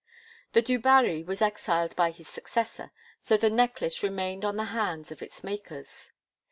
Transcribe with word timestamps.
The 0.53 0.63
du 0.63 0.79
Barry 0.79 1.21
was 1.21 1.43
exiled 1.43 1.95
by 1.95 2.09
his 2.09 2.27
successor, 2.27 2.91
so 3.19 3.37
the 3.37 3.51
necklace 3.51 4.01
remained 4.01 4.43
on 4.43 4.55
the 4.55 4.63
hands 4.73 5.11
of 5.11 5.21
its 5.21 5.43
makers. 5.43 6.11